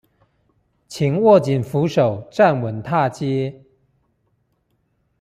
[0.87, 3.61] 請緊握扶手站穩踏階